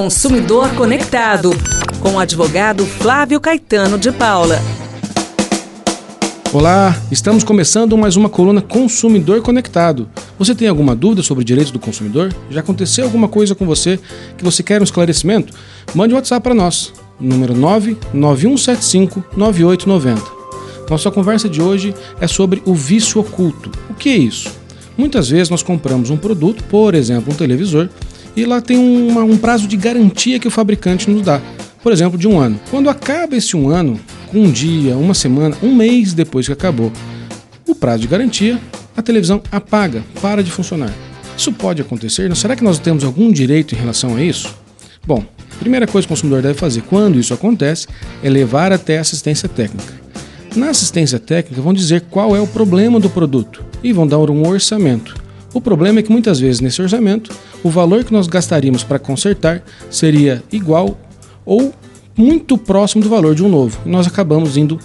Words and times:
Consumidor 0.00 0.72
Conectado, 0.76 1.50
com 2.00 2.12
o 2.12 2.18
advogado 2.20 2.86
Flávio 2.86 3.40
Caetano 3.40 3.98
de 3.98 4.12
Paula. 4.12 4.56
Olá, 6.52 6.96
estamos 7.10 7.42
começando 7.42 7.98
mais 7.98 8.14
uma 8.14 8.28
coluna 8.28 8.62
Consumidor 8.62 9.42
Conectado. 9.42 10.08
Você 10.38 10.54
tem 10.54 10.68
alguma 10.68 10.94
dúvida 10.94 11.24
sobre 11.24 11.42
direitos 11.42 11.72
do 11.72 11.80
consumidor? 11.80 12.32
Já 12.48 12.60
aconteceu 12.60 13.06
alguma 13.06 13.26
coisa 13.26 13.56
com 13.56 13.66
você 13.66 13.98
que 14.36 14.44
você 14.44 14.62
quer 14.62 14.80
um 14.80 14.84
esclarecimento? 14.84 15.52
Mande 15.92 16.14
um 16.14 16.16
WhatsApp 16.16 16.44
para 16.44 16.54
nós, 16.54 16.92
número 17.18 17.52
99175 17.56 19.24
9890. 19.36 20.22
Nossa 20.88 21.10
conversa 21.10 21.48
de 21.48 21.60
hoje 21.60 21.92
é 22.20 22.28
sobre 22.28 22.62
o 22.64 22.72
vício 22.72 23.20
oculto. 23.20 23.68
O 23.90 23.94
que 23.94 24.10
é 24.10 24.16
isso? 24.16 24.48
Muitas 24.96 25.28
vezes 25.28 25.50
nós 25.50 25.62
compramos 25.62 26.08
um 26.10 26.16
produto, 26.16 26.62
por 26.64 26.94
exemplo, 26.94 27.32
um 27.32 27.36
televisor, 27.36 27.88
e 28.36 28.44
lá 28.44 28.60
tem 28.60 28.76
uma, 28.76 29.22
um 29.22 29.36
prazo 29.36 29.66
de 29.66 29.76
garantia 29.76 30.38
que 30.38 30.48
o 30.48 30.50
fabricante 30.50 31.10
nos 31.10 31.22
dá, 31.22 31.40
por 31.82 31.92
exemplo, 31.92 32.18
de 32.18 32.28
um 32.28 32.38
ano. 32.38 32.60
Quando 32.70 32.88
acaba 32.88 33.36
esse 33.36 33.56
um 33.56 33.68
ano, 33.68 33.98
um 34.32 34.50
dia, 34.50 34.96
uma 34.96 35.14
semana, 35.14 35.56
um 35.62 35.74
mês 35.74 36.12
depois 36.12 36.46
que 36.46 36.52
acabou 36.52 36.92
o 37.66 37.74
prazo 37.74 38.02
de 38.02 38.08
garantia, 38.08 38.58
a 38.96 39.02
televisão 39.02 39.42
apaga, 39.50 40.02
para 40.20 40.42
de 40.42 40.50
funcionar. 40.50 40.92
Isso 41.36 41.52
pode 41.52 41.80
acontecer? 41.80 42.34
Será 42.34 42.56
que 42.56 42.64
nós 42.64 42.78
temos 42.78 43.04
algum 43.04 43.30
direito 43.30 43.74
em 43.74 43.78
relação 43.78 44.16
a 44.16 44.22
isso? 44.22 44.54
Bom, 45.06 45.24
a 45.52 45.58
primeira 45.58 45.86
coisa 45.86 46.06
que 46.06 46.12
o 46.12 46.16
consumidor 46.16 46.42
deve 46.42 46.58
fazer 46.58 46.82
quando 46.82 47.18
isso 47.18 47.32
acontece 47.32 47.86
é 48.22 48.28
levar 48.28 48.72
até 48.72 48.98
a 48.98 49.02
assistência 49.02 49.48
técnica. 49.48 49.94
Na 50.56 50.70
assistência 50.70 51.18
técnica 51.18 51.62
vão 51.62 51.72
dizer 51.72 52.02
qual 52.10 52.34
é 52.34 52.40
o 52.40 52.46
problema 52.46 52.98
do 52.98 53.08
produto 53.08 53.64
e 53.82 53.92
vão 53.92 54.06
dar 54.06 54.18
um 54.18 54.48
orçamento. 54.48 55.14
O 55.52 55.60
problema 55.60 56.00
é 56.00 56.02
que 56.02 56.12
muitas 56.12 56.38
vezes 56.38 56.60
nesse 56.60 56.80
orçamento, 56.82 57.34
o 57.62 57.70
valor 57.70 58.04
que 58.04 58.12
nós 58.12 58.26
gastaríamos 58.26 58.84
para 58.84 58.98
consertar 58.98 59.62
seria 59.90 60.42
igual 60.52 60.98
ou 61.44 61.72
muito 62.16 62.58
próximo 62.58 63.02
do 63.02 63.08
valor 63.08 63.34
de 63.34 63.42
um 63.42 63.48
novo, 63.48 63.78
e 63.86 63.88
nós 63.88 64.06
acabamos 64.06 64.56
indo 64.56 64.78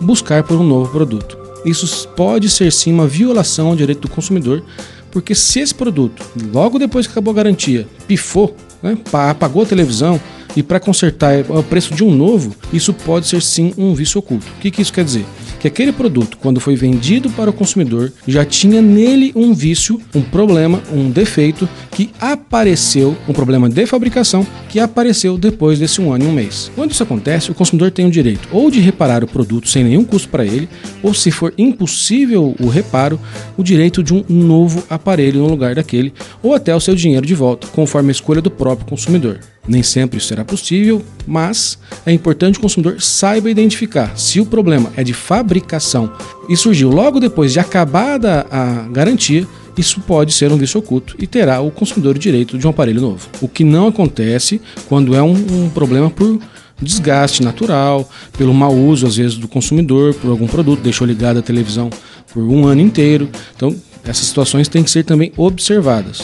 buscar 0.00 0.42
por 0.42 0.58
um 0.58 0.64
novo 0.64 0.90
produto. 0.90 1.38
Isso 1.64 2.08
pode 2.08 2.48
ser 2.48 2.72
sim 2.72 2.92
uma 2.92 3.06
violação 3.06 3.68
ao 3.68 3.76
direito 3.76 4.00
do 4.00 4.08
consumidor, 4.08 4.64
porque 5.10 5.34
se 5.34 5.60
esse 5.60 5.74
produto, 5.74 6.24
logo 6.52 6.78
depois 6.78 7.06
que 7.06 7.12
acabou 7.12 7.32
a 7.32 7.36
garantia, 7.36 7.86
pifou, 8.08 8.56
né, 8.82 8.96
apagou 9.12 9.62
a 9.62 9.66
televisão 9.66 10.20
e 10.56 10.62
para 10.62 10.80
consertar 10.80 11.34
é 11.34 11.44
o 11.48 11.62
preço 11.62 11.94
de 11.94 12.02
um 12.02 12.14
novo, 12.14 12.54
isso 12.72 12.92
pode 12.92 13.26
ser 13.26 13.42
sim 13.42 13.72
um 13.76 13.94
vício 13.94 14.18
oculto. 14.18 14.46
O 14.56 14.60
que, 14.60 14.70
que 14.70 14.82
isso 14.82 14.92
quer 14.92 15.04
dizer? 15.04 15.24
Que 15.60 15.68
aquele 15.68 15.92
produto, 15.92 16.38
quando 16.38 16.58
foi 16.58 16.74
vendido 16.74 17.28
para 17.30 17.50
o 17.50 17.52
consumidor, 17.52 18.10
já 18.26 18.44
tinha 18.44 18.80
nele 18.80 19.30
um 19.36 19.52
vício, 19.52 20.00
um 20.14 20.22
problema, 20.22 20.82
um 20.90 21.10
defeito 21.10 21.68
que 21.90 22.10
apareceu, 22.18 23.14
um 23.28 23.32
problema 23.32 23.68
de 23.68 23.84
fabricação 23.84 24.46
que 24.70 24.80
apareceu 24.80 25.36
depois 25.36 25.78
desse 25.78 26.00
um 26.00 26.12
ano 26.12 26.24
e 26.24 26.28
um 26.28 26.32
mês. 26.32 26.72
Quando 26.74 26.92
isso 26.92 27.02
acontece, 27.02 27.50
o 27.50 27.54
consumidor 27.54 27.90
tem 27.90 28.06
o 28.06 28.10
direito 28.10 28.48
ou 28.50 28.70
de 28.70 28.80
reparar 28.80 29.22
o 29.22 29.28
produto 29.28 29.68
sem 29.68 29.84
nenhum 29.84 30.02
custo 30.02 30.28
para 30.30 30.46
ele, 30.46 30.68
ou 31.02 31.12
se 31.12 31.30
for 31.30 31.52
impossível 31.58 32.56
o 32.58 32.68
reparo, 32.68 33.20
o 33.56 33.62
direito 33.62 34.02
de 34.02 34.14
um 34.14 34.24
novo 34.28 34.82
aparelho 34.88 35.40
no 35.40 35.48
lugar 35.48 35.74
daquele, 35.74 36.12
ou 36.42 36.54
até 36.54 36.74
o 36.74 36.80
seu 36.80 36.94
dinheiro 36.94 37.26
de 37.26 37.34
volta, 37.34 37.66
conforme 37.68 38.08
a 38.08 38.12
escolha 38.12 38.40
do 38.40 38.50
próprio 38.50 38.86
consumidor. 38.86 39.40
Nem 39.68 39.82
sempre 39.82 40.18
isso 40.18 40.28
será 40.28 40.44
possível, 40.44 41.04
mas 41.26 41.78
é 42.04 42.12
importante 42.12 42.54
que 42.54 42.60
o 42.60 42.62
consumidor 42.62 43.00
saiba 43.00 43.50
identificar 43.50 44.18
se 44.18 44.40
o 44.40 44.46
problema 44.46 44.90
é 44.96 45.04
de 45.04 45.12
fabricação 45.12 46.10
e 46.48 46.56
surgiu 46.56 46.90
logo 46.90 47.20
depois 47.20 47.52
de 47.52 47.60
acabada 47.60 48.46
a 48.50 48.88
garantia, 48.90 49.46
isso 49.76 50.00
pode 50.00 50.32
ser 50.32 50.50
um 50.50 50.56
vício 50.56 50.80
oculto 50.80 51.14
e 51.18 51.26
terá 51.26 51.60
o 51.60 51.70
consumidor 51.70 52.18
direito 52.18 52.58
de 52.58 52.66
um 52.66 52.70
aparelho 52.70 53.00
novo. 53.00 53.28
O 53.40 53.48
que 53.48 53.64
não 53.64 53.86
acontece 53.86 54.60
quando 54.88 55.14
é 55.14 55.22
um, 55.22 55.32
um 55.32 55.70
problema 55.70 56.10
por 56.10 56.38
desgaste 56.82 57.42
natural, 57.42 58.08
pelo 58.36 58.54
mau 58.54 58.74
uso 58.74 59.06
às 59.06 59.16
vezes 59.16 59.36
do 59.36 59.46
consumidor 59.46 60.14
por 60.14 60.30
algum 60.30 60.46
produto, 60.46 60.80
deixou 60.80 61.06
ligada 61.06 61.40
a 61.40 61.42
televisão 61.42 61.90
por 62.32 62.42
um 62.42 62.66
ano 62.66 62.80
inteiro. 62.80 63.28
Então, 63.54 63.74
essas 64.04 64.26
situações 64.26 64.68
têm 64.68 64.82
que 64.82 64.90
ser 64.90 65.04
também 65.04 65.32
observadas. 65.36 66.22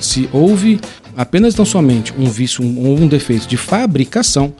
Se 0.00 0.28
houve 0.32 0.80
apenas 1.16 1.54
tão 1.54 1.64
somente 1.64 2.12
um 2.18 2.26
vício 2.26 2.64
ou 2.64 2.98
um, 2.98 3.06
defeito 3.06 3.46
de 3.46 3.56
fabricação, 3.56 4.52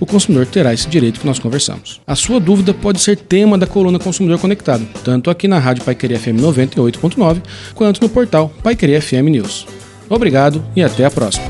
o 0.00 0.06
consumidor 0.06 0.46
terá 0.46 0.72
esse 0.72 0.88
direito 0.88 1.20
que 1.20 1.26
nós 1.26 1.38
conversamos. 1.38 2.00
A 2.06 2.14
sua 2.14 2.38
dúvida 2.38 2.72
pode 2.72 3.00
ser 3.00 3.16
tema 3.16 3.58
da 3.58 3.66
coluna 3.66 3.98
Consumidor 3.98 4.38
Conectado, 4.38 4.86
tanto 5.04 5.30
aqui 5.30 5.48
na 5.48 5.58
Rádio 5.58 5.84
Paiqueria 5.84 6.18
FM 6.18 6.40
98.9, 6.40 7.42
quanto 7.74 8.00
no 8.00 8.08
portal 8.08 8.52
Paiqueria 8.62 9.00
FM 9.02 9.30
News. 9.30 9.66
Obrigado 10.08 10.64
e 10.74 10.82
até 10.82 11.04
a 11.04 11.10
próxima. 11.10 11.46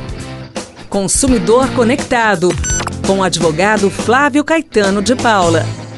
Consumidor 0.88 1.68
Conectado, 1.70 2.48
com 3.06 3.18
o 3.18 3.22
advogado 3.22 3.90
Flávio 3.90 4.42
Caetano 4.42 5.02
de 5.02 5.14
Paula. 5.14 5.64